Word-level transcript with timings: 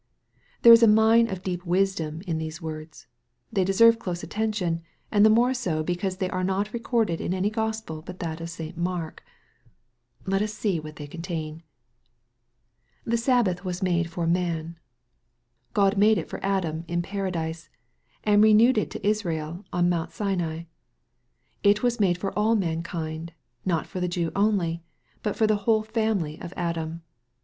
There 0.63 0.73
is 0.73 0.81
a 0.81 0.87
mine 0.87 1.29
of 1.29 1.43
deep 1.43 1.63
wisdom, 1.63 2.23
in 2.25 2.39
those 2.39 2.59
words. 2.59 3.05
They 3.53 3.63
deserve 3.63 3.99
close 3.99 4.23
attention, 4.23 4.81
and 5.11 5.23
the 5.23 5.29
more 5.29 5.53
so 5.53 5.83
because 5.83 6.17
thej 6.17 6.33
are 6.33 6.43
not 6.43 6.73
recorded 6.73 7.21
in 7.21 7.35
any 7.35 7.51
Gospel 7.51 8.01
but 8.01 8.17
that 8.17 8.41
of 8.41 8.49
St. 8.49 8.75
Mark. 8.75 9.23
Let 10.25 10.41
us 10.41 10.55
see 10.55 10.79
what 10.79 10.95
they 10.95 11.05
contain." 11.05 11.61
The 13.05 13.15
Sabbath 13.15 13.63
was 13.63 13.83
made 13.83 14.09
for 14.09 14.25
man." 14.25 14.79
God 15.75 15.97
made 15.99 16.17
it 16.17 16.29
for 16.31 16.43
Adam 16.43 16.83
in 16.87 17.03
Paradise, 17.03 17.69
and 18.23 18.41
renewed 18.41 18.79
it 18.79 18.89
to 18.89 19.07
Israel 19.07 19.65
on 19.71 19.87
Mount 19.87 20.09
Sinai. 20.13 20.63
It 21.61 21.83
was 21.83 21.99
made 21.99 22.17
for 22.17 22.33
all 22.35 22.55
mankind, 22.55 23.33
not 23.67 23.85
for 23.85 23.99
the 23.99 24.07
Jew 24.07 24.31
only, 24.35 24.81
but 25.21 25.35
for 25.35 25.45
the 25.45 25.57
whole 25.57 25.83
family 25.83 26.41
of 26.41 26.53
Adam. 26.57 27.03